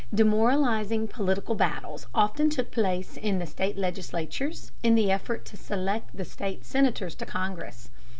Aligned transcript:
Demoralizing 0.11 1.07
political 1.07 1.53
battles 1.53 2.07
often 2.15 2.49
took 2.49 2.71
place 2.71 3.17
in 3.17 3.37
the 3.37 3.45
state 3.45 3.77
legislatures 3.77 4.71
in 4.81 4.95
the 4.95 5.11
effort 5.11 5.45
to 5.45 5.55
select 5.55 6.17
the 6.17 6.25
states' 6.25 6.67
Senators 6.69 7.13
to 7.13 7.23
Congress. 7.27 7.91